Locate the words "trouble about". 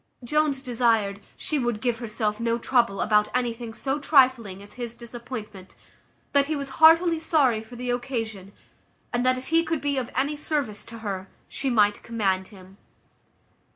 2.57-3.27